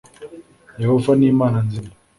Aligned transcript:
yehova 0.81 1.11
ni 1.15 1.25
imana 1.31 1.57
nzima, 1.67 1.91